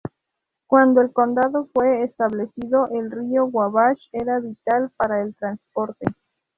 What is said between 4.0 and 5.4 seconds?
era vital para el